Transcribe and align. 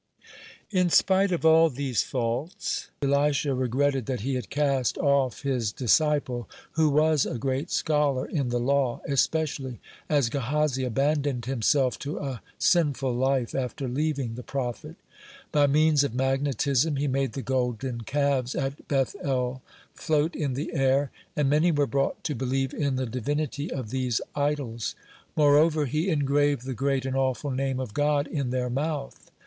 (16) 0.69 0.79
In 0.81 0.89
spite 0.89 1.31
of 1.31 1.45
all 1.45 1.69
these 1.69 2.01
faults, 2.01 2.89
Elisha 3.03 3.53
regretted 3.53 4.07
that 4.07 4.21
he 4.21 4.33
had 4.33 4.49
cast 4.49 4.97
off 4.97 5.43
his 5.43 5.71
disciple, 5.71 6.49
who 6.71 6.89
was 6.89 7.23
a 7.23 7.37
great 7.37 7.69
scholar 7.69 8.25
in 8.25 8.49
the 8.49 8.59
law, 8.59 8.99
especially 9.07 9.79
as 10.09 10.29
Gehazi 10.29 10.83
abandoned 10.83 11.45
himself 11.45 11.99
to 11.99 12.17
a 12.17 12.41
sinful 12.57 13.13
life 13.13 13.53
after 13.53 13.87
leaving 13.87 14.33
the 14.33 14.41
prophet. 14.41 14.95
By 15.51 15.67
means 15.67 16.03
of 16.03 16.15
magnetism 16.15 16.95
he 16.95 17.07
made 17.07 17.33
the 17.33 17.43
golden 17.43 18.01
calves 18.01 18.55
at 18.55 18.87
Beth 18.87 19.15
el 19.23 19.61
float 19.93 20.35
in 20.35 20.55
the 20.55 20.73
air, 20.73 21.11
and 21.35 21.47
many 21.47 21.71
were 21.71 21.85
brought 21.85 22.23
to 22.23 22.33
believe 22.33 22.73
in 22.73 22.95
the 22.95 23.05
divinity 23.05 23.69
of 23.71 23.91
these 23.91 24.19
idols. 24.33 24.95
Moreover, 25.35 25.85
he 25.85 26.09
engraved 26.09 26.65
the 26.65 26.73
great 26.73 27.05
and 27.05 27.15
awful 27.15 27.51
Name 27.51 27.79
of 27.79 27.93
God 27.93 28.25
in 28.25 28.49
their 28.49 28.71
mouth. 28.71 29.29